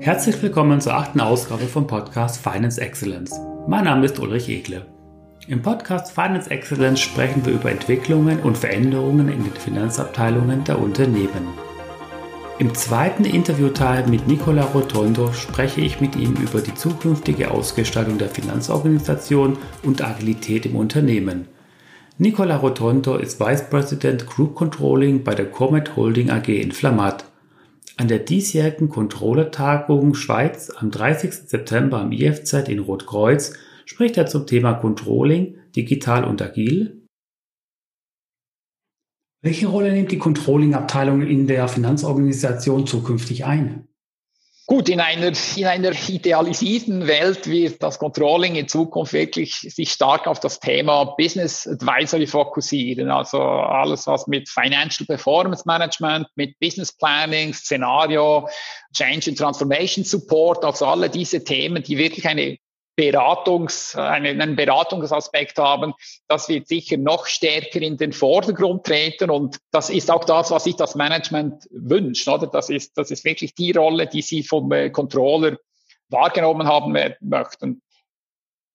[0.00, 3.40] Herzlich willkommen zur achten Ausgabe vom Podcast Finance Excellence.
[3.66, 4.84] Mein Name ist Ulrich Egle.
[5.48, 11.48] Im Podcast Finance Excellence sprechen wir über Entwicklungen und Veränderungen in den Finanzabteilungen der Unternehmen.
[12.58, 18.28] Im zweiten Interviewteil mit Nicola Rotondo spreche ich mit ihm über die zukünftige Ausgestaltung der
[18.28, 21.48] Finanzorganisation und Agilität im Unternehmen.
[22.18, 27.29] Nicola Rotondo ist Vice President Group Controlling bei der Comet Holding AG in Flamatt.
[28.00, 31.34] An der diesjährigen Controller-Tagung Schweiz am 30.
[31.34, 33.52] September am IFZ in Rotkreuz
[33.84, 37.06] spricht er zum Thema Controlling, digital und agil,
[39.42, 43.86] welche Rolle nimmt die Controlling-Abteilung in der Finanzorganisation zukünftig ein?
[44.70, 50.28] Gut, in einer, in einer idealisierten Welt wird das Controlling in Zukunft wirklich sich stark
[50.28, 53.10] auf das Thema Business Advisory fokussieren.
[53.10, 58.48] Also alles, was mit Financial Performance Management, mit Business Planning, Szenario,
[58.94, 62.56] Change and Transformation Support, also alle diese Themen, die wirklich eine
[63.00, 65.94] Beratungs, einen, Beratungsaspekt haben,
[66.28, 70.64] das wird sicher noch stärker in den Vordergrund treten und das ist auch das, was
[70.64, 72.46] sich das Management wünscht, oder?
[72.46, 75.56] Das ist, das ist wirklich die Rolle, die sie vom äh, Controller
[76.10, 77.80] wahrgenommen haben möchten.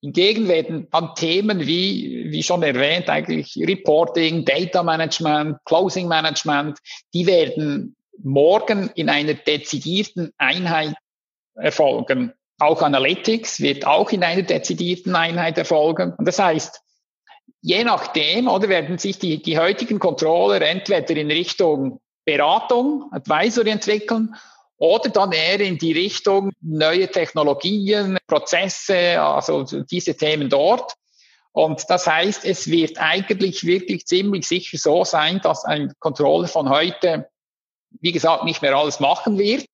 [0.02, 6.80] Hingegen werden dann Themen wie, wie schon erwähnt, eigentlich Reporting, Data Management, Closing Management,
[7.14, 10.96] die werden morgen in einer dezidierten Einheit
[11.54, 12.34] erfolgen.
[12.58, 16.14] Auch Analytics wird auch in einer dezidierten Einheit erfolgen.
[16.18, 16.82] Und das heißt,
[17.62, 24.36] je nachdem, oder werden sich die, die heutigen Controller entweder in Richtung Beratung, Advisory entwickeln
[24.78, 30.94] oder dann eher in die Richtung neue Technologien, Prozesse, also diese Themen dort.
[31.52, 36.70] Und das heißt, es wird eigentlich wirklich ziemlich sicher so sein, dass ein Controller von
[36.70, 37.30] heute,
[38.02, 39.66] wie gesagt, nicht mehr alles machen wird,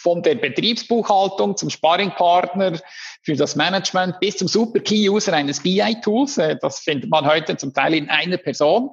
[0.00, 2.80] von der Betriebsbuchhaltung zum Sparringpartner
[3.22, 6.38] für das Management bis zum Super Key User eines BI-Tools.
[6.38, 8.90] Äh, das findet man heute zum Teil in einer Person.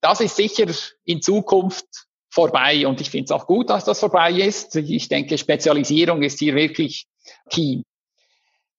[0.00, 0.66] Das ist sicher
[1.04, 1.86] in Zukunft
[2.30, 4.76] vorbei und ich finde es auch gut, dass das vorbei ist.
[4.76, 7.06] Ich denke, Spezialisierung ist hier wirklich
[7.50, 7.82] key.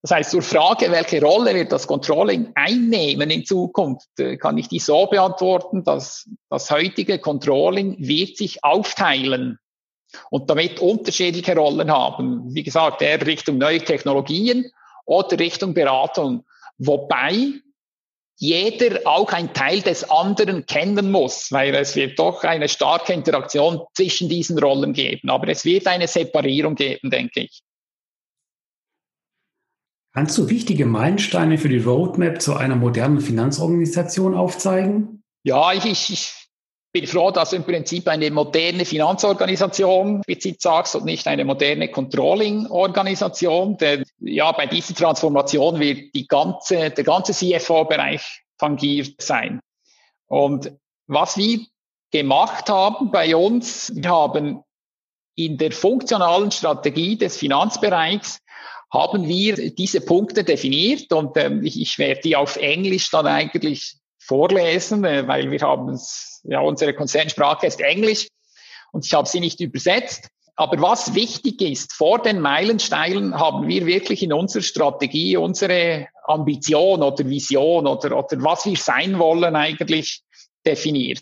[0.02, 4.70] Das heißt, zur Frage, welche Rolle wird das Controlling einnehmen in Zukunft, äh, kann ich
[4.70, 9.60] die so beantworten, dass das heutige Controlling wird sich aufteilen
[10.30, 12.54] und damit unterschiedliche Rollen haben.
[12.54, 14.72] Wie gesagt, eher Richtung neue Technologien
[15.06, 16.46] oder Richtung Beratung.
[16.78, 17.54] Wobei
[18.38, 23.82] jeder auch ein Teil des anderen kennen muss, weil es wird doch eine starke Interaktion
[23.94, 25.30] zwischen diesen Rollen geben.
[25.30, 27.62] Aber es wird eine Separierung geben, denke ich.
[30.14, 35.24] Kannst du wichtige Meilensteine für die Roadmap zu einer modernen Finanzorganisation aufzeigen?
[35.44, 36.49] Ja, ich, ich,
[36.92, 43.78] bin froh, dass im Prinzip eine moderne Finanzorganisation explizit sagst und nicht eine moderne Controlling-Organisation.
[43.78, 49.60] Denn ja, bei dieser Transformation wird die ganze, der ganze CFO-Bereich tangiert sein.
[50.28, 50.72] Und
[51.08, 51.60] was wir
[52.12, 54.64] gemacht haben bei uns, wir haben
[55.36, 58.40] in der funktionalen Strategie des Finanzbereichs
[58.92, 63.98] haben wir diese Punkte definiert und ähm, ich, ich werde die auf Englisch dann eigentlich
[64.18, 68.28] vorlesen, äh, weil wir haben es, ja, unsere Konzernsprache ist Englisch
[68.92, 70.30] und ich habe sie nicht übersetzt.
[70.56, 77.02] Aber was wichtig ist, vor den Meilensteinen haben wir wirklich in unserer Strategie unsere Ambition
[77.02, 80.22] oder Vision oder, oder was wir sein wollen eigentlich
[80.66, 81.22] definiert.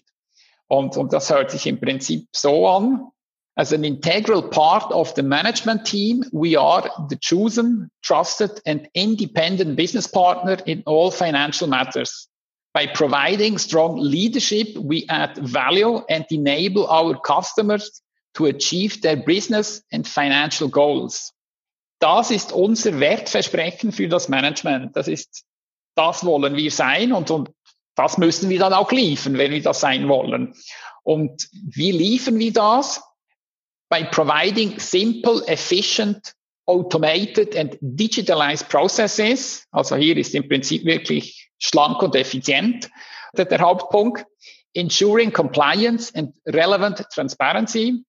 [0.68, 3.12] Und, und das hört sich im Prinzip so an.
[3.56, 9.76] As an integral part of the management team, we are the chosen, trusted and independent
[9.76, 12.28] business partner in all financial matters.
[12.78, 18.04] By providing strong leadership, we add value and enable our customers
[18.36, 21.34] to achieve their business and financial goals.
[22.00, 24.96] Das ist unser Wertversprechen für das Management.
[24.96, 25.44] Das ist,
[25.96, 27.50] das wollen wir sein und, und
[27.96, 30.54] das müssen wir dann auch liefern, wenn wir das sein wollen.
[31.02, 33.02] Und wie liefern wir das?
[33.90, 36.36] By providing simple, efficient,
[36.68, 39.66] automated and digitalized processes.
[39.72, 42.90] Also hier ist im Prinzip wirklich schlank und effizient.
[43.34, 44.26] Der, Hauptpunkt.
[44.74, 48.04] Ensuring Compliance and Relevant Transparency.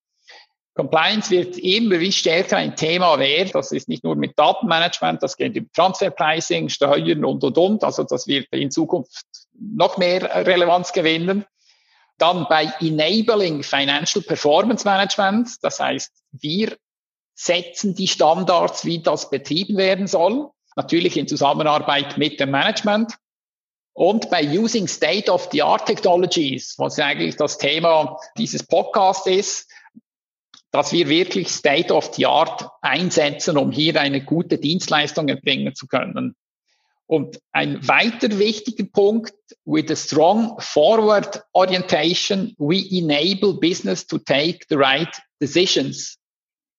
[0.74, 3.50] Compliance wird immer wie stärker ein Thema werden.
[3.52, 7.82] Das ist nicht nur mit Datenmanagement, das geht über Transferpricing, Steuern und, und, und.
[7.82, 9.24] Also das wird in Zukunft
[9.58, 11.44] noch mehr Relevanz gewinnen.
[12.18, 15.56] Dann bei Enabling Financial Performance Management.
[15.62, 16.76] Das heißt, wir
[17.34, 20.50] setzen die Standards, wie das betrieben werden soll.
[20.76, 23.14] Natürlich in Zusammenarbeit mit dem Management.
[23.98, 29.68] Und bei Using State of the Art Technologies, was eigentlich das Thema dieses Podcasts ist,
[30.70, 35.88] dass wir wirklich State of the Art einsetzen, um hier eine gute Dienstleistung erbringen zu
[35.88, 36.36] können.
[37.08, 39.34] Und ein weiter wichtiger Punkt,
[39.64, 46.18] with a strong forward orientation, we enable business to take the right decisions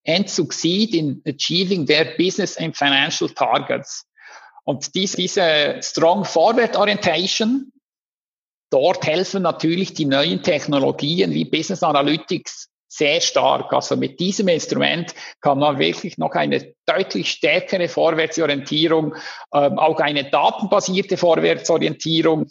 [0.07, 4.05] and succeed in achieving their business and financial targets.
[4.63, 7.71] Und dies, diese strong forward orientation,
[8.69, 13.71] dort helfen natürlich die neuen Technologien wie Business Analytics sehr stark.
[13.71, 19.15] Also mit diesem Instrument kann man wirklich noch eine deutlich stärkere Vorwärtsorientierung,
[19.53, 22.47] ähm, auch eine datenbasierte Vorwärtsorientierung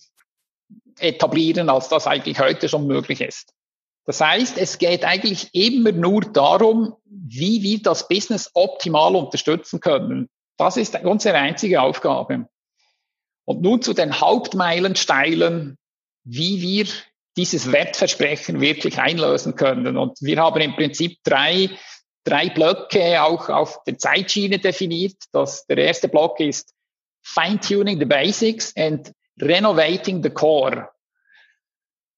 [1.00, 3.52] etablieren, als das eigentlich heute schon möglich ist.
[4.04, 10.30] Das heißt, es geht eigentlich immer nur darum, wie wir das Business optimal unterstützen können.
[10.58, 12.48] Das ist unsere einzige Aufgabe.
[13.46, 15.78] Und nun zu den Hauptmeilensteinen,
[16.24, 16.86] wie wir
[17.36, 19.96] dieses Wertversprechen wirklich einlösen können.
[19.96, 21.70] Und wir haben im Prinzip drei,
[22.24, 25.16] drei Blöcke auch auf der Zeitschiene definiert.
[25.32, 26.74] Das, der erste Block ist
[27.22, 30.90] Fine-Tuning the Basics and Renovating the Core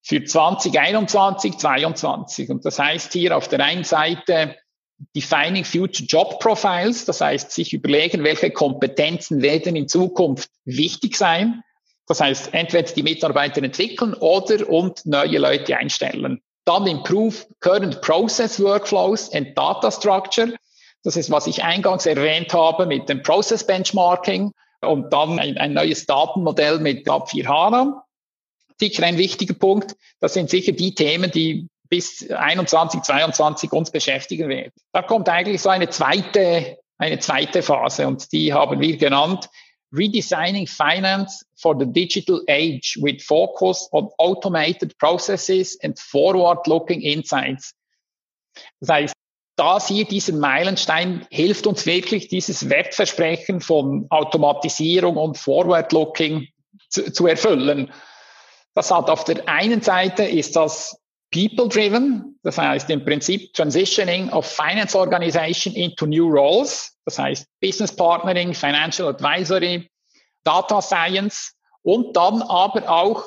[0.02, 2.50] für 2021, 2022.
[2.50, 4.56] Und das heißt hier auf der einen Seite
[5.16, 11.62] Defining Future Job Profiles, das heißt sich überlegen, welche Kompetenzen werden in Zukunft wichtig sein.
[12.06, 16.42] Das heißt, entweder die Mitarbeiter entwickeln oder und neue Leute einstellen.
[16.64, 20.54] Dann improve current process workflows and data structure.
[21.02, 24.52] Das ist, was ich eingangs erwähnt habe mit dem Process Benchmarking
[24.82, 28.04] und dann ein, ein neues Datenmodell mit GAP 4 HANA.
[28.78, 29.96] Sicher ein wichtiger Punkt.
[30.20, 34.72] Das sind sicher die Themen, die bis 21, 22 uns beschäftigen werden.
[34.92, 39.50] Da kommt eigentlich so eine zweite, eine zweite Phase und die haben wir genannt
[39.92, 47.74] redesigning finance for the digital age with focus on automated processes and forward-looking insights.
[48.80, 49.14] Das heißt,
[49.56, 56.46] das hier, dieser Meilenstein hilft uns wirklich, dieses Wertversprechen von Automatisierung und Forward-Looking
[56.88, 57.92] zu, zu erfüllen.
[58.74, 60.99] Das hat auf der einen Seite ist das
[61.30, 66.96] people-driven, das heißt im Prinzip Transitioning of Finance Organization into new roles.
[67.04, 69.88] Das heißt Business Partnering, Financial Advisory,
[70.44, 73.24] Data Science und dann aber auch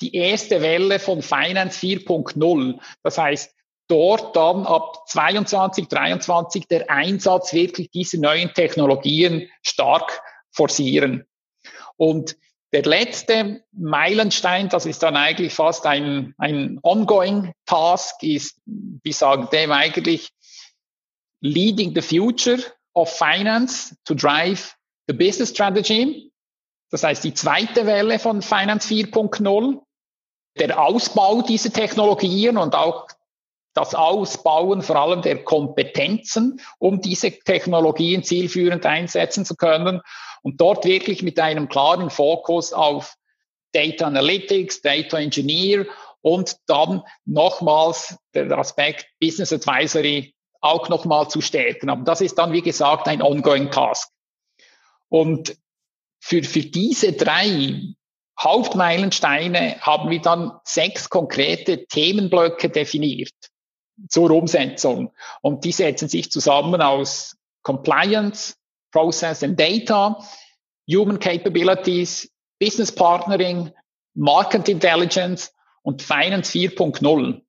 [0.00, 2.78] die erste Welle von Finance 4.0.
[3.02, 3.54] Das heißt,
[3.88, 10.22] dort dann ab 22, 23 der Einsatz wirklich dieser neuen Technologien stark
[10.52, 11.26] forcieren.
[11.96, 12.36] Und
[12.72, 19.48] der letzte Meilenstein, das ist dann eigentlich fast ein, ein ongoing Task, ist, wir sagen
[19.52, 20.30] dem eigentlich
[21.40, 22.58] Leading the Future
[22.94, 24.76] of Finance to Drive
[25.08, 26.30] the Business Strategy.
[26.90, 29.80] Das heißt, die zweite Welle von Finance 4.0,
[30.58, 33.08] der Ausbau dieser Technologien und auch
[33.74, 40.02] das Ausbauen vor allem der Kompetenzen, um diese Technologien zielführend einsetzen zu können
[40.42, 43.16] und dort wirklich mit einem klaren Fokus auf
[43.72, 45.86] Data Analytics, Data Engineer
[46.22, 51.88] und dann nochmals der Aspekt Business Advisory auch nochmal zu stärken.
[51.88, 54.10] Aber das ist dann, wie gesagt, ein ongoing Task.
[55.08, 55.56] Und
[56.20, 57.94] für, für diese drei
[58.38, 63.34] Hauptmeilensteine haben wir dann sechs konkrete Themenblöcke definiert
[64.08, 65.12] zur Umsetzung.
[65.42, 68.54] Und die setzen sich zusammen aus Compliance,
[68.92, 70.18] Process and Data,
[70.88, 73.72] Human Capabilities, Business Partnering,
[74.14, 77.40] Market Intelligence und Finance 4.0.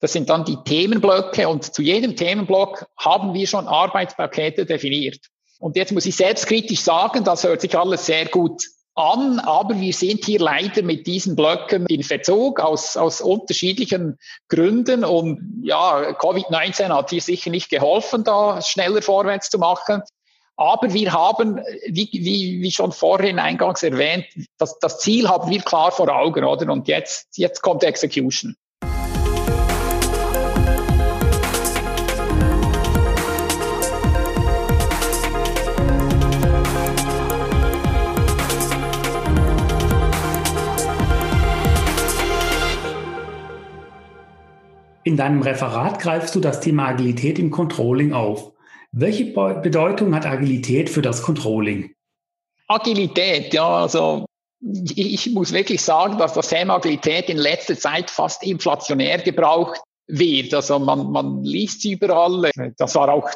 [0.00, 5.26] Das sind dann die Themenblöcke und zu jedem Themenblock haben wir schon Arbeitspakete definiert.
[5.58, 8.62] Und jetzt muss ich selbstkritisch sagen, das hört sich alles sehr gut
[8.94, 14.18] an, aber wir sind hier leider mit diesen Blöcken in Verzug aus, aus unterschiedlichen
[14.48, 15.04] Gründen.
[15.04, 20.02] Und ja, Covid-19 hat hier sicher nicht geholfen, da schneller vorwärts zu machen.
[20.56, 25.60] Aber wir haben, wie, wie, wie schon vorhin eingangs erwähnt, das, das Ziel haben wir
[25.60, 26.72] klar vor Augen, oder?
[26.72, 28.54] Und jetzt, jetzt kommt Execution.
[45.06, 48.53] In deinem Referat greifst du das Thema Agilität im Controlling auf.
[48.96, 51.94] Welche Bedeutung hat Agilität für das Controlling?
[52.68, 54.24] Agilität, ja, also
[54.60, 60.54] ich, muss wirklich sagen, dass das Thema Agilität in letzter Zeit fast inflationär gebraucht wird.
[60.54, 62.50] Also man, man liest überall.
[62.78, 63.28] Das war auch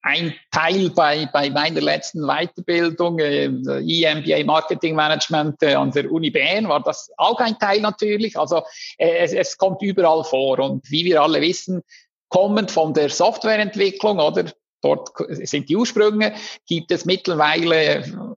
[0.00, 6.30] ein Teil bei, bei meiner letzten Weiterbildung, äh, EMBA Marketing Management äh, an der Uni
[6.30, 8.38] Bern, war das auch ein Teil natürlich.
[8.38, 8.62] Also
[8.96, 10.58] äh, es, es kommt überall vor.
[10.60, 11.82] Und wie wir alle wissen,
[12.28, 14.46] kommend von der Softwareentwicklung oder
[14.84, 16.34] dort sind die Ursprünge,
[16.66, 18.36] gibt es mittlerweile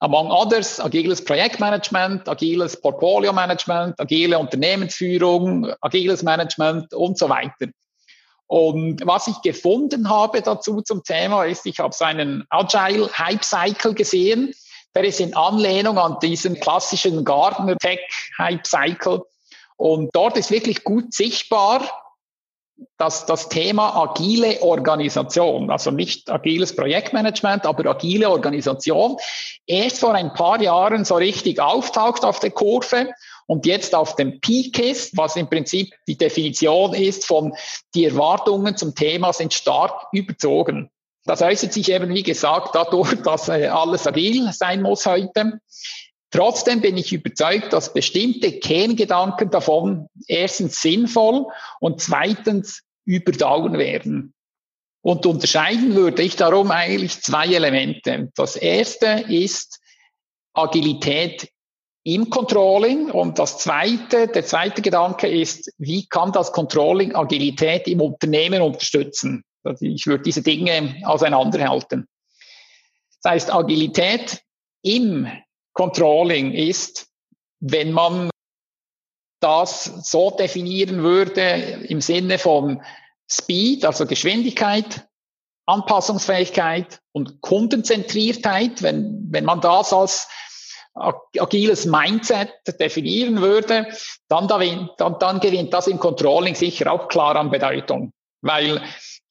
[0.00, 7.70] among others agiles Projektmanagement, agiles Portfolio Management, agile Unternehmensführung, agiles Management und so weiter.
[8.46, 13.44] Und was ich gefunden habe dazu zum Thema ist, ich habe so einen Agile Hype
[13.44, 14.54] Cycle gesehen.
[14.94, 18.00] Der ist in Anlehnung an diesen klassischen Gartner Tech
[18.38, 19.22] Hype Cycle.
[19.76, 21.82] Und dort ist wirklich gut sichtbar,
[22.96, 29.16] dass das Thema agile Organisation, also nicht agiles Projektmanagement, aber agile Organisation,
[29.66, 33.10] erst vor ein paar Jahren so richtig auftaucht auf der Kurve
[33.46, 37.54] und jetzt auf dem Peak ist, was im Prinzip die Definition ist von
[37.94, 40.90] die Erwartungen zum Thema sind stark überzogen.
[41.24, 45.60] Das äußert sich eben, wie gesagt, dadurch, dass äh, alles agil sein muss heute.
[46.30, 51.46] Trotzdem bin ich überzeugt, dass bestimmte Kerngedanken davon erstens sinnvoll
[51.80, 54.34] und zweitens überdauern werden.
[55.00, 58.30] Und unterscheiden würde ich darum eigentlich zwei Elemente.
[58.34, 59.80] Das erste ist
[60.52, 61.48] Agilität
[62.04, 68.00] im Controlling und das zweite, der zweite Gedanke ist, wie kann das Controlling Agilität im
[68.00, 69.44] Unternehmen unterstützen?
[69.62, 72.06] Also ich würde diese Dinge auseinanderhalten.
[73.22, 74.42] Das heißt, Agilität
[74.82, 75.28] im
[75.72, 77.08] Controlling ist,
[77.60, 78.30] wenn man
[79.40, 81.40] das so definieren würde
[81.88, 82.82] im Sinne von
[83.30, 85.06] Speed, also Geschwindigkeit,
[85.66, 90.28] Anpassungsfähigkeit und Kundenzentriertheit, wenn, wenn man das als
[91.38, 93.86] agiles Mindset definieren würde,
[94.28, 98.82] dann, dann, dann gewinnt das im Controlling sicher auch klar an Bedeutung, weil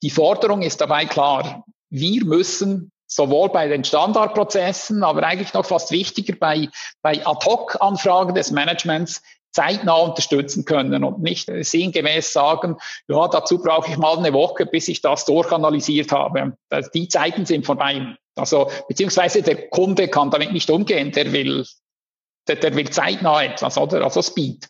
[0.01, 1.65] die Forderung ist dabei klar.
[1.89, 6.69] Wir müssen sowohl bei den Standardprozessen, aber eigentlich noch fast wichtiger bei,
[7.01, 9.21] bei Ad-Hoc-Anfragen des Managements
[9.51, 14.87] zeitnah unterstützen können und nicht sinngemäß sagen, ja, dazu brauche ich mal eine Woche, bis
[14.87, 16.57] ich das durchanalysiert habe.
[16.93, 18.15] Die Zeiten sind vorbei.
[18.35, 21.65] Also, beziehungsweise der Kunde kann damit nicht umgehen, der will,
[22.47, 24.03] der, der will zeitnah etwas, oder?
[24.03, 24.67] Also Speed.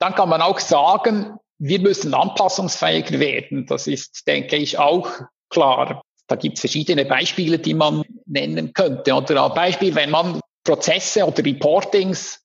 [0.00, 3.66] Dann kann man auch sagen, wir müssen anpassungsfähiger werden.
[3.66, 5.08] Das ist, denke ich, auch
[5.48, 6.02] klar.
[6.28, 9.14] Da gibt es verschiedene Beispiele, die man nennen könnte.
[9.14, 12.44] Oder ein Beispiel, wenn man Prozesse oder Reportings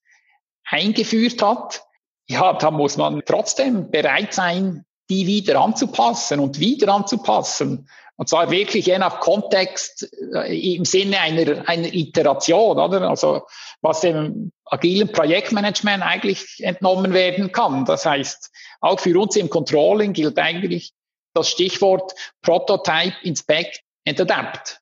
[0.64, 1.82] eingeführt hat,
[2.26, 7.88] ja, da muss man trotzdem bereit sein, die wieder anzupassen und wieder anzupassen.
[8.16, 13.02] Und zwar wirklich je nach Kontext äh, im Sinne einer, einer Iteration, oder?
[13.02, 13.42] Also
[13.82, 17.84] was dem agilen Projektmanagement eigentlich entnommen werden kann.
[17.84, 18.50] Das heißt,
[18.80, 20.92] auch für uns im Controlling gilt eigentlich
[21.34, 22.12] das Stichwort
[22.42, 24.80] Prototype, Inspect and Adapt.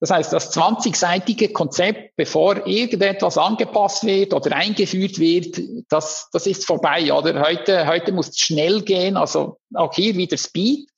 [0.00, 6.66] Das heißt, das 20-seitige Konzept, bevor irgendetwas angepasst wird oder eingeführt wird, das, das ist
[6.66, 7.12] vorbei.
[7.12, 9.16] Oder heute, heute muss es schnell gehen.
[9.16, 10.88] Also auch hier wieder Speed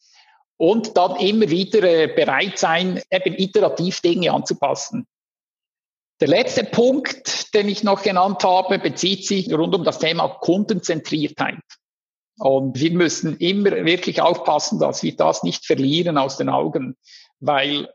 [0.57, 5.07] und dann immer wieder äh, bereit sein, eben iterativ Dinge anzupassen.
[6.21, 11.61] Der letzte Punkt, den ich noch genannt habe, bezieht sich rund um das Thema Kundenzentriertheit.
[12.39, 16.97] Und wir müssen immer wirklich aufpassen, dass wir das nicht verlieren aus den Augen,
[17.41, 17.89] weil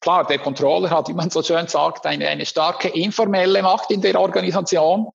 [0.00, 4.00] klar, der Controller hat, wie man so schön sagt, eine, eine starke informelle Macht in
[4.00, 5.08] der Organisation.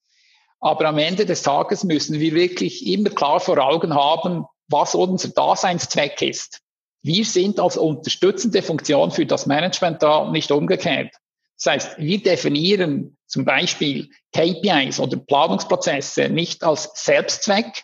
[0.59, 5.29] Aber am Ende des Tages müssen wir wirklich immer klar vor Augen haben, was unser
[5.29, 6.61] Daseinszweck ist.
[7.01, 11.13] Wir sind als unterstützende Funktion für das Management da, nicht umgekehrt.
[11.57, 17.83] Das heißt, wir definieren zum Beispiel KPIs oder Planungsprozesse nicht als Selbstzweck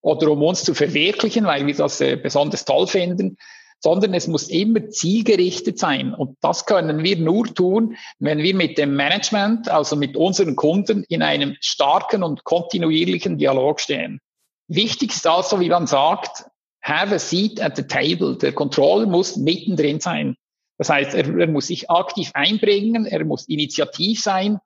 [0.00, 3.36] oder um uns zu verwirklichen, weil wir das äh, besonders toll finden,
[3.80, 6.14] sondern es muss immer zielgerichtet sein.
[6.14, 11.04] Und das können wir nur tun, wenn wir mit dem Management, also mit unseren Kunden,
[11.08, 14.20] in einem starken und kontinuierlichen Dialog stehen.
[14.68, 16.46] Wichtig ist also, wie man sagt,
[16.82, 18.36] have a seat at the table.
[18.38, 20.36] Der Controller muss mittendrin sein.
[20.78, 24.58] Das heißt, er, er muss sich aktiv einbringen, er muss initiativ sein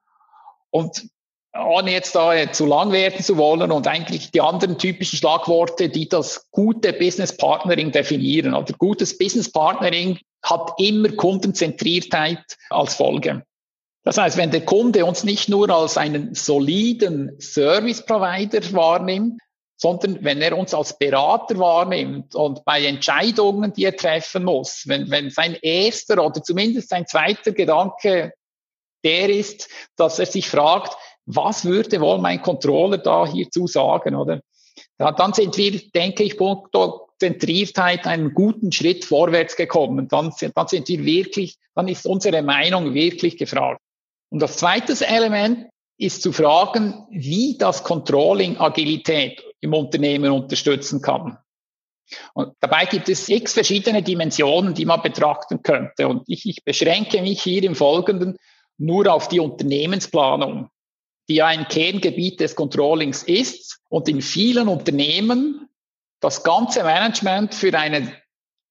[0.71, 1.09] und
[1.67, 6.09] ohne jetzt da zu lang werden zu wollen und eigentlich die anderen typischen Schlagworte, die
[6.09, 8.55] das gute Business Partnering definieren.
[8.55, 13.43] Also gutes Business Partnering hat immer Kundenzentriertheit als Folge.
[14.05, 19.41] Das heißt, wenn der Kunde uns nicht nur als einen soliden Service Provider wahrnimmt,
[19.77, 25.11] sondern wenn er uns als Berater wahrnimmt und bei Entscheidungen, die er treffen muss, wenn,
[25.11, 28.33] wenn sein erster oder zumindest sein zweiter Gedanke
[29.05, 30.97] der ist, dass er sich fragt,
[31.29, 34.41] was würde wohl mein Controller da hierzu sagen, oder?
[34.97, 40.09] Dann sind wir, denke ich, punkto Zentriertheit einen guten Schritt vorwärts gekommen.
[40.09, 43.81] Dann, dann sind wir wirklich, dann ist unsere Meinung wirklich gefragt.
[44.31, 45.69] Und das zweite Element
[45.99, 51.39] ist zu fragen, wie das Controlling Agilität im Unternehmen unterstützen kann.
[52.33, 56.09] Und dabei gibt es x verschiedene Dimensionen, die man betrachten könnte.
[56.09, 58.39] Und ich, ich beschränke mich hier im Folgenden
[58.79, 60.71] nur auf die Unternehmensplanung,
[61.29, 65.69] die ein Kerngebiet des Controllings ist und in vielen Unternehmen
[66.21, 68.13] das ganze Management für eine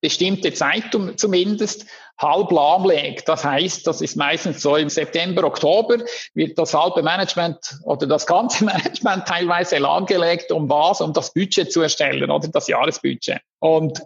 [0.01, 1.85] bestimmte Zeit zumindest
[2.19, 3.27] halb lahmlegt.
[3.27, 5.97] Das heißt, das ist meistens so im September, Oktober
[6.33, 11.01] wird das halbe Management oder das ganze Management teilweise lahmgelegt, um was?
[11.01, 13.39] Um das Budget zu erstellen oder das Jahresbudget.
[13.59, 14.01] Und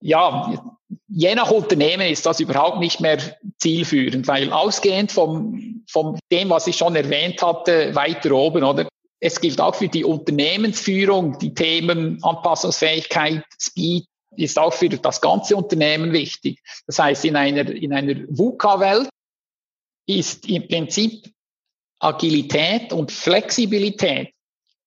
[0.00, 0.75] ja,
[1.08, 3.18] je nach Unternehmen ist das überhaupt nicht mehr
[3.58, 8.88] zielführend, weil ausgehend vom, vom dem, was ich schon erwähnt hatte, weiter oben, oder?
[9.18, 14.04] Es gilt auch für die Unternehmensführung, die Themen Anpassungsfähigkeit, Speed,
[14.36, 16.60] ist auch für das ganze Unternehmen wichtig.
[16.86, 19.08] Das heißt, in einer, in einer VUCA-Welt
[20.06, 21.32] ist im Prinzip
[21.98, 24.34] Agilität und Flexibilität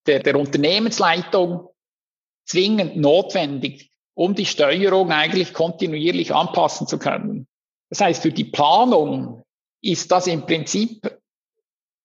[0.05, 1.69] der, der Unternehmensleitung
[2.45, 3.88] zwingend notwendig,
[4.19, 7.47] um die Steuerung eigentlich kontinuierlich anpassen zu können.
[7.89, 9.43] Das heißt, für die Planung
[9.81, 11.17] ist das im Prinzip,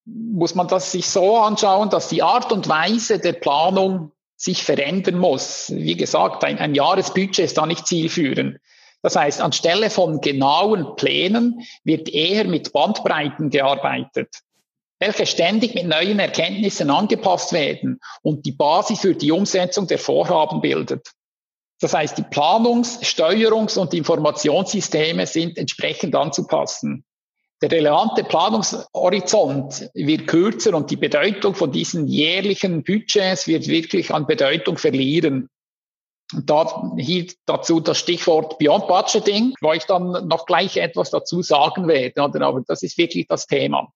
[0.05, 5.19] muss man das sich so anschauen, dass die Art und Weise der Planung sich verändern
[5.19, 5.73] muss.
[5.75, 8.59] Wie gesagt, ein, ein Jahresbudget ist da nicht zielführend.
[9.01, 14.39] Das heißt, anstelle von genauen Plänen wird eher mit Bandbreiten gearbeitet,
[14.99, 20.61] welche ständig mit neuen Erkenntnissen angepasst werden und die Basis für die Umsetzung der Vorhaben
[20.61, 21.11] bildet.
[21.81, 27.03] Das heißt, die Planungs-, Steuerungs- und Informationssysteme sind entsprechend anzupassen.
[27.61, 34.27] Der relevante Planungshorizont wird kürzer und die Bedeutung von diesen jährlichen Budgets wird wirklich an
[34.27, 35.49] Bedeutung verlieren.
[36.33, 41.41] Und da hier dazu das Stichwort Beyond Budgeting, wo ich dann noch gleich etwas dazu
[41.41, 42.21] sagen werde.
[42.21, 43.91] Aber das ist wirklich das Thema.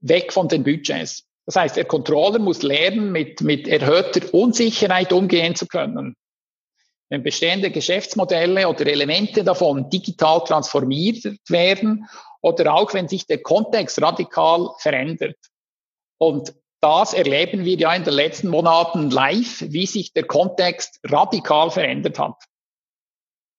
[0.00, 1.24] Weg von den Budgets.
[1.44, 6.16] Das heißt, der Controller muss lernen, mit, mit erhöhter Unsicherheit umgehen zu können.
[7.08, 12.08] Wenn bestehende Geschäftsmodelle oder Elemente davon digital transformiert werden
[12.40, 15.36] oder auch wenn sich der Kontext radikal verändert.
[16.18, 21.70] Und das erleben wir ja in den letzten Monaten live, wie sich der Kontext radikal
[21.70, 22.36] verändert hat.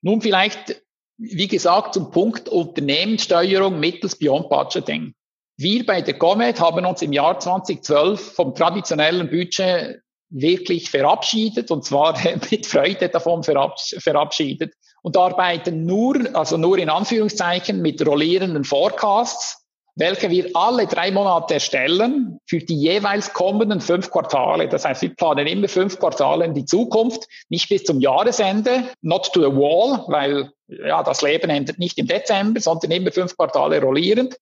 [0.02, 0.82] Nun vielleicht,
[1.18, 5.14] wie gesagt, zum Punkt Unternehmenssteuerung mittels Beyond Budgeting.
[5.58, 11.86] Wir bei der Comet haben uns im Jahr 2012 vom traditionellen Budget wirklich verabschiedet und
[11.86, 12.18] zwar
[12.52, 19.63] mit Freude davon verabschiedet und arbeiten nur, also nur in Anführungszeichen mit rollierenden Forecasts,
[19.96, 24.70] welche wir alle drei Monate erstellen für die jeweils kommenden fünf Quartale.
[24.70, 29.32] Das heißt, wir planen immer fünf Quartale in die Zukunft, nicht bis zum Jahresende, not
[29.34, 33.82] to a wall, weil ja, das Leben endet nicht im Dezember, sondern immer fünf Quartale
[33.82, 34.38] rollierend.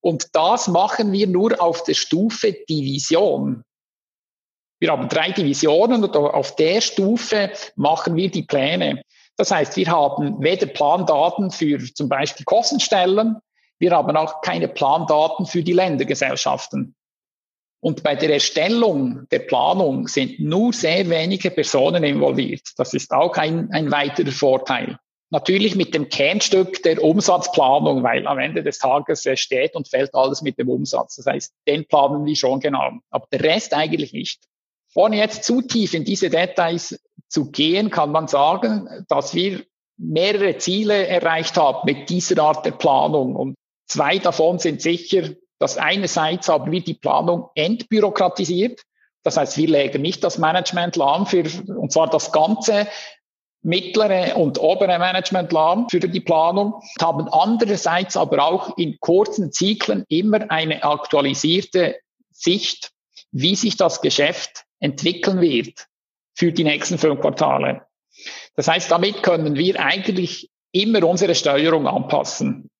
[0.00, 3.64] Und das machen wir nur auf der Stufe Division.
[4.80, 9.02] Wir haben drei Divisionen und auf der Stufe machen wir die Pläne.
[9.36, 13.36] Das heißt, wir haben weder Plandaten für zum Beispiel Kostenstellen,
[13.78, 16.94] wir haben auch keine Plandaten für die Ländergesellschaften.
[17.80, 22.72] Und bei der Erstellung der Planung sind nur sehr wenige Personen involviert.
[22.76, 24.98] Das ist auch ein, ein weiterer Vorteil.
[25.30, 30.42] Natürlich mit dem Kernstück der Umsatzplanung, weil am Ende des Tages steht und fällt alles
[30.42, 31.16] mit dem Umsatz.
[31.16, 32.92] Das heißt, den planen wir schon genau.
[33.10, 34.42] Aber der Rest eigentlich nicht.
[34.94, 36.98] Ohne jetzt zu tief in diese Details
[37.28, 39.62] zu gehen, kann man sagen, dass wir
[39.98, 43.36] mehrere Ziele erreicht haben mit dieser Art der Planung.
[43.36, 43.54] Und
[43.86, 48.80] zwei davon sind sicher, dass einerseits haben wir die Planung entbürokratisiert.
[49.24, 52.86] Das heißt, wir legen nicht das Management lahm für, und zwar das ganze
[53.62, 60.04] mittlere und obere Management lahm für die Planung, haben andererseits aber auch in kurzen Zyklen
[60.08, 61.96] immer eine aktualisierte
[62.30, 62.92] Sicht,
[63.30, 65.86] wie sich das Geschäft entwickeln wird
[66.34, 67.82] für die nächsten fünf Quartale.
[68.56, 72.70] Das heißt, damit können wir eigentlich immer unsere Steuerung anpassen.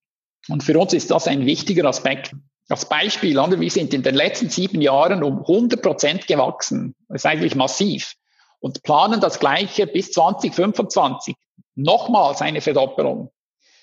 [0.48, 2.34] Und für uns ist das ein wichtiger Aspekt.
[2.68, 6.94] Als Beispiel, wir sind in den letzten sieben Jahren um 100 Prozent gewachsen.
[7.08, 8.14] Das ist eigentlich massiv.
[8.60, 11.34] Und planen das Gleiche bis 2025.
[11.76, 13.30] Nochmals eine Verdoppelung.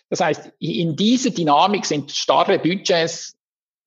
[0.10, 3.36] Das heißt, in dieser Dynamik sind starre Budgets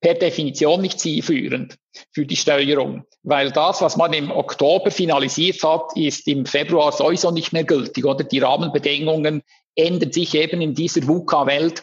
[0.00, 1.76] per Definition nicht zielführend
[2.12, 7.30] für die Steuerung, weil das, was man im Oktober finalisiert hat, ist im Februar sowieso
[7.30, 9.42] nicht mehr gültig oder die Rahmenbedingungen
[9.74, 11.82] ändern sich eben in dieser VUCA-Welt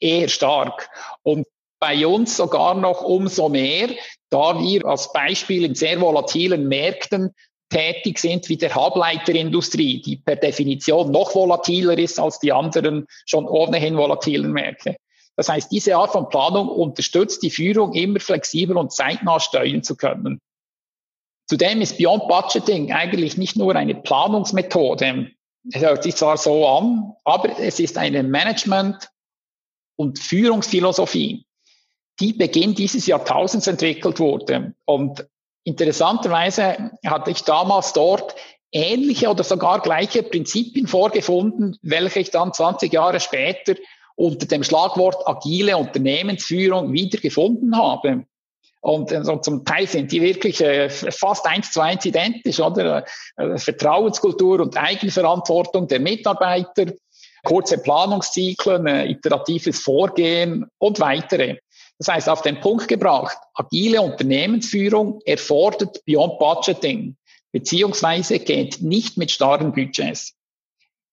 [0.00, 0.88] eher stark.
[1.22, 1.46] Und
[1.78, 3.88] bei uns sogar noch umso mehr,
[4.30, 7.34] da wir als Beispiel in sehr volatilen Märkten
[7.70, 13.46] tätig sind wie der Halbleiterindustrie, die per Definition noch volatiler ist als die anderen schon
[13.46, 14.96] ohnehin volatilen Märkte.
[15.36, 19.96] Das heißt, diese Art von Planung unterstützt die Führung immer flexibel und zeitnah steuern zu
[19.96, 20.40] können.
[21.48, 25.32] Zudem ist Beyond Budgeting eigentlich nicht nur eine Planungsmethode,
[25.68, 29.10] es hört sich zwar so an, aber es ist eine Management-
[29.96, 31.44] und Führungsphilosophie,
[32.18, 34.74] die Beginn dieses Jahrtausends entwickelt wurde.
[34.86, 35.26] Und
[35.64, 38.34] interessanterweise hatte ich damals dort
[38.72, 43.74] ähnliche oder sogar gleiche Prinzipien vorgefunden, welche ich dann 20 Jahre später
[44.20, 48.24] unter dem Schlagwort agile Unternehmensführung wiedergefunden habe.
[48.82, 53.04] Und also zum Teil sind die wirklich äh, fast eins zu eins identisch, oder?
[53.36, 56.92] Äh, Vertrauenskultur und Eigenverantwortung der Mitarbeiter,
[57.44, 61.56] kurze Planungszyklen, äh, iteratives Vorgehen und weitere.
[61.98, 67.16] Das heißt, auf den Punkt gebracht, agile Unternehmensführung erfordert Beyond Budgeting,
[67.52, 70.34] beziehungsweise geht nicht mit starren Budgets.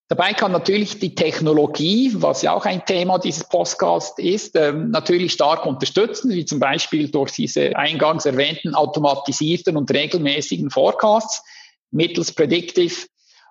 [0.09, 5.33] Dabei kann natürlich die Technologie, was ja auch ein Thema dieses Podcasts ist, ähm, natürlich
[5.33, 11.43] stark unterstützen, wie zum Beispiel durch diese eingangs erwähnten automatisierten und regelmäßigen Forecasts
[11.91, 13.05] mittels Predictive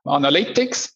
[0.05, 0.95] Analytics.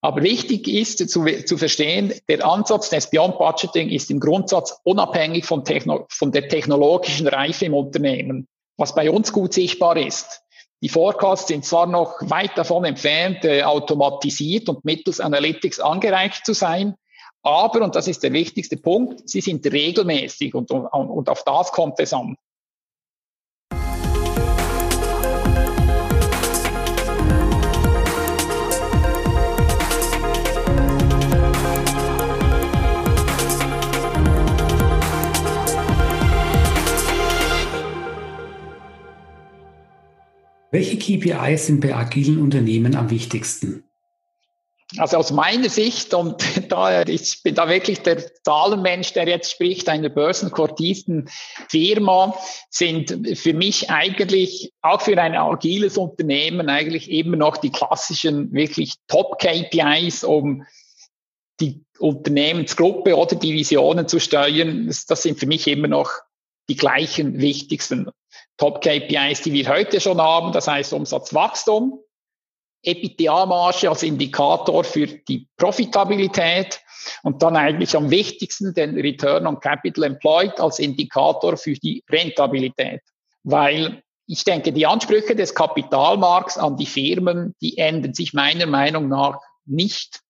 [0.00, 5.44] Aber wichtig ist zu, zu verstehen, der Ansatz des Beyond Budgeting ist im Grundsatz unabhängig
[5.44, 10.43] von, Techno von der technologischen Reife im Unternehmen, was bei uns gut sichtbar ist.
[10.82, 16.52] Die Forecasts sind zwar noch weit davon entfernt, äh, automatisiert und mittels Analytics angereicht zu
[16.52, 16.94] sein,
[17.44, 21.72] aber, und das ist der wichtigste Punkt, sie sind regelmäßig und, und, und auf das
[21.72, 22.36] kommt es an.
[40.74, 43.84] Welche KPIs sind bei agilen Unternehmen am wichtigsten?
[44.96, 49.88] Also aus meiner Sicht, und da, ich bin da wirklich der Zahlenmensch, der jetzt spricht,
[49.88, 51.30] einer börsenkortierten
[51.68, 52.36] Firma,
[52.70, 58.94] sind für mich eigentlich auch für ein agiles Unternehmen eigentlich immer noch die klassischen wirklich
[59.06, 60.66] Top-KPIs, um
[61.60, 64.92] die Unternehmensgruppe oder Divisionen zu steuern.
[65.06, 66.10] Das sind für mich immer noch
[66.68, 68.10] die gleichen wichtigsten.
[68.56, 72.00] Top-KPIs, die wir heute schon haben, das heißt Umsatzwachstum,
[72.84, 76.80] EBITDA-Marge als Indikator für die Profitabilität
[77.22, 83.00] und dann eigentlich am wichtigsten den Return on Capital Employed als Indikator für die Rentabilität.
[83.42, 89.08] Weil ich denke, die Ansprüche des Kapitalmarkts an die Firmen, die ändern sich meiner Meinung
[89.08, 90.20] nach nicht.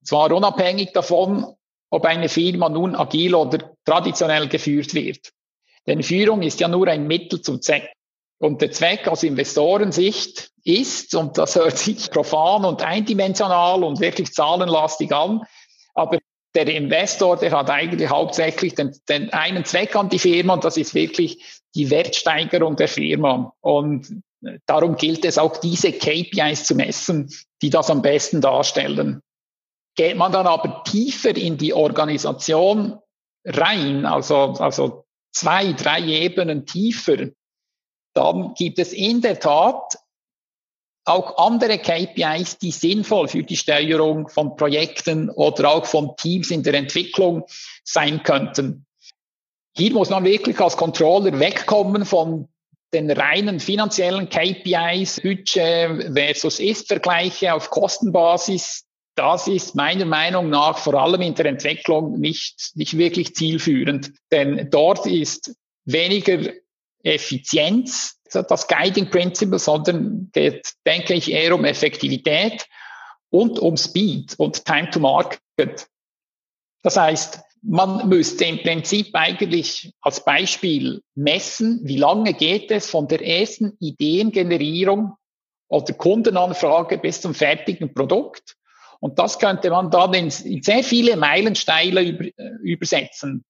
[0.00, 1.54] Und zwar unabhängig davon,
[1.90, 5.32] ob eine Firma nun agil oder traditionell geführt wird.
[5.90, 7.92] Denn Führung ist ja nur ein Mittel zum Zweck.
[8.38, 14.32] Und der Zweck aus Investorensicht ist, und das hört sich profan und eindimensional und wirklich
[14.32, 15.42] zahlenlastig an,
[15.94, 16.18] aber
[16.54, 20.76] der Investor, der hat eigentlich hauptsächlich den, den einen Zweck an die Firma und das
[20.76, 23.52] ist wirklich die Wertsteigerung der Firma.
[23.60, 24.22] Und
[24.66, 29.22] darum gilt es auch, diese KPIs zu messen, die das am besten darstellen.
[29.96, 33.00] Geht man dann aber tiefer in die Organisation
[33.44, 37.28] rein, also, also zwei, drei Ebenen tiefer,
[38.14, 39.98] dann gibt es in der Tat
[41.04, 46.62] auch andere KPIs, die sinnvoll für die Steuerung von Projekten oder auch von Teams in
[46.62, 47.44] der Entwicklung
[47.84, 48.86] sein könnten.
[49.76, 52.48] Hier muss man wirklich als Controller wegkommen von
[52.92, 58.84] den reinen finanziellen KPIs, Budget versus Ist-Vergleiche auf Kostenbasis
[59.20, 64.70] das ist meiner Meinung nach vor allem in der Entwicklung nicht, nicht wirklich zielführend, denn
[64.70, 65.54] dort ist
[65.84, 66.54] weniger
[67.02, 72.66] Effizienz das Guiding Principle, sondern geht, denke ich, eher um Effektivität
[73.28, 75.86] und um Speed und Time to Market.
[76.82, 83.06] Das heißt, man müsste im Prinzip eigentlich als Beispiel messen, wie lange geht es von
[83.06, 85.16] der ersten Ideengenerierung
[85.68, 88.56] oder Kundenanfrage bis zum fertigen Produkt
[89.00, 93.44] und das könnte man dann in, in sehr viele Meilensteine über, äh, übersetzen.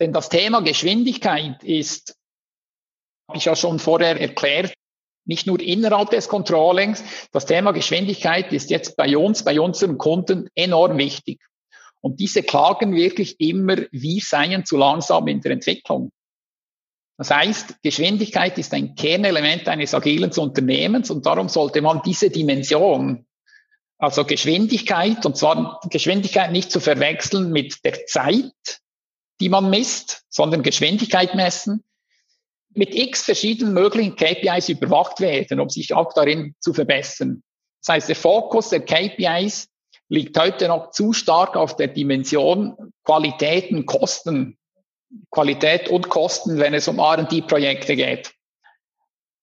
[0.00, 2.16] Denn das Thema Geschwindigkeit ist,
[3.28, 4.74] habe ich ja schon vorher erklärt,
[5.26, 7.02] nicht nur innerhalb des Controllings.
[7.32, 11.40] Das Thema Geschwindigkeit ist jetzt bei uns, bei unseren Kunden enorm wichtig.
[12.00, 16.12] Und diese klagen wirklich immer, wir seien zu langsam in der Entwicklung.
[17.18, 23.26] Das heißt, Geschwindigkeit ist ein Kernelement eines agilen Unternehmens und darum sollte man diese Dimension
[23.98, 28.80] also Geschwindigkeit, und zwar Geschwindigkeit nicht zu verwechseln mit der Zeit,
[29.40, 31.82] die man misst, sondern Geschwindigkeit messen,
[32.70, 37.42] mit x verschiedenen möglichen KPIs überwacht werden, um sich auch darin zu verbessern.
[37.80, 39.68] Das heißt, der Fokus der KPIs
[40.08, 44.58] liegt heute noch zu stark auf der Dimension Qualität und Kosten,
[45.30, 48.32] Qualität und Kosten, wenn es um R&D-Projekte geht.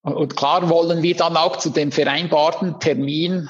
[0.04, 3.50] Und klar wollen wir dann auch zu dem vereinbarten Termin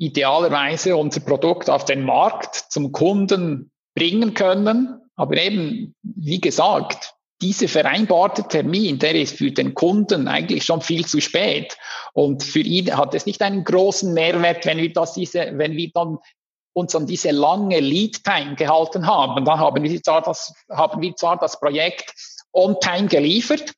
[0.00, 4.98] idealerweise unser Produkt auf den Markt zum Kunden bringen können.
[5.14, 11.04] Aber eben, wie gesagt, dieser vereinbarte Termin, der ist für den Kunden eigentlich schon viel
[11.04, 11.76] zu spät.
[12.14, 15.90] Und für ihn hat es nicht einen großen Mehrwert, wenn wir das diese, wenn wir
[15.92, 16.18] dann
[16.72, 19.44] uns an diese lange Lead Time gehalten haben.
[19.44, 22.14] Dann haben wir zwar das, haben wir zwar das Projekt
[22.52, 23.74] on time geliefert,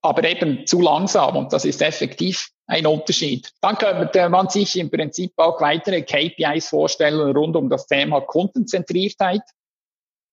[0.00, 1.36] aber eben zu langsam.
[1.36, 3.50] Und das ist effektiv ein Unterschied.
[3.60, 9.42] Dann könnte man sich im Prinzip auch weitere KPIs vorstellen rund um das Thema Kundenzentriertheit.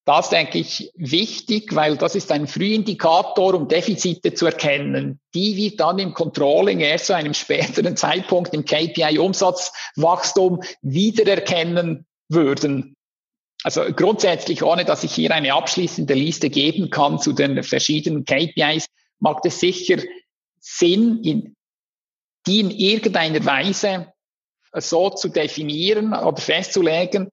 [0.06, 5.76] Das denke ich wichtig, weil das ist ein Frühindikator, um Defizite zu erkennen, die wir
[5.76, 12.94] dann im Controlling erst zu einem späteren Zeitpunkt im KPI-Umsatzwachstum wiedererkennen würden.
[13.64, 18.86] Also grundsätzlich, ohne dass ich hier eine abschließende Liste geben kann zu den verschiedenen KPIs,
[19.20, 19.98] macht es sicher
[20.60, 21.56] Sinn, in,
[22.48, 24.08] die in irgendeiner Weise
[24.74, 27.30] so zu definieren oder festzulegen,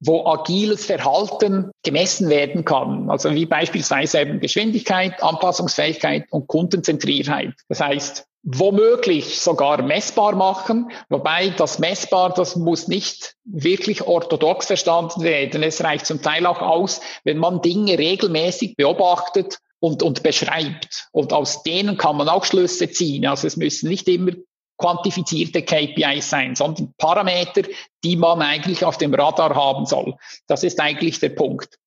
[0.00, 3.10] wo agiles Verhalten gemessen werden kann.
[3.10, 7.54] Also wie beispielsweise eben Geschwindigkeit, Anpassungsfähigkeit und Kundenzentriertheit.
[7.68, 15.22] Das heißt, womöglich sogar messbar machen, wobei das messbar, das muss nicht wirklich orthodox verstanden
[15.22, 15.62] werden.
[15.62, 21.08] Es reicht zum Teil auch aus, wenn man Dinge regelmäßig beobachtet und, und beschreibt.
[21.12, 23.26] Und aus denen kann man auch Schlüsse ziehen.
[23.26, 24.32] Also es müssen nicht immer
[24.78, 27.62] quantifizierte KPIs sein, sondern Parameter,
[28.02, 30.14] die man eigentlich auf dem Radar haben soll.
[30.46, 31.78] Das ist eigentlich der Punkt.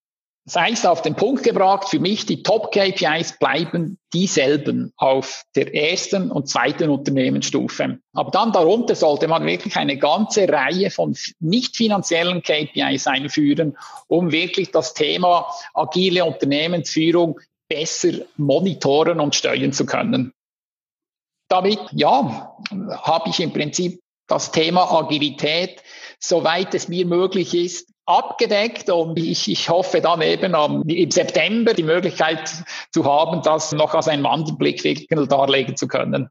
[0.46, 6.32] Das heißt, auf den Punkt gebracht, für mich die Top-KPIs bleiben dieselben auf der ersten
[6.32, 7.98] und zweiten Unternehmensstufe.
[8.14, 13.76] Aber dann darunter sollte man wirklich eine ganze Reihe von nicht finanziellen KPIs einführen,
[14.08, 20.34] um wirklich das Thema agile Unternehmensführung besser monitoren und steuern zu können
[21.48, 22.58] damit, ja,
[23.04, 25.82] habe ich im Prinzip das Thema Agilität,
[26.20, 31.74] soweit es mir möglich ist, abgedeckt und ich, ich hoffe dann eben am, im September
[31.74, 36.30] die Möglichkeit zu haben, das noch als einen anderen Blickwinkel darlegen zu können.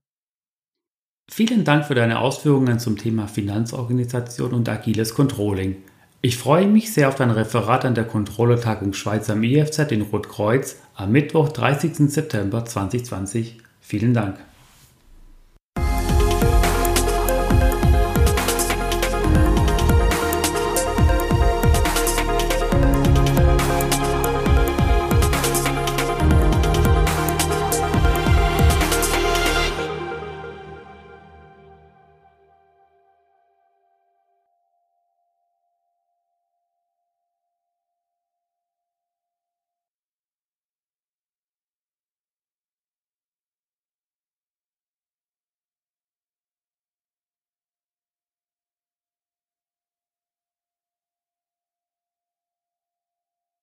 [1.30, 5.82] Vielen Dank für deine Ausführungen zum Thema Finanzorganisation und agiles Controlling.
[6.22, 10.80] Ich freue mich sehr auf dein Referat an der Kontrolletagung Schweiz am IFZ in Rotkreuz
[10.96, 12.10] am Mittwoch, 30.
[12.10, 13.58] September 2020.
[13.80, 14.38] Vielen Dank.